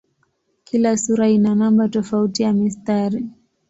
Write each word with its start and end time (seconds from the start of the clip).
Kila 0.67 0.97
sura 0.97 1.29
ina 1.35 1.55
namba 1.55 1.89
tofauti 1.89 2.43
ya 2.43 2.53
mistari. 2.53 3.25